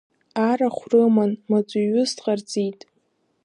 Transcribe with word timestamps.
Арахә 0.49 0.83
рыман, 0.91 1.31
маҵуҩыс 1.49 2.11
дҟарҵит. 2.17 2.79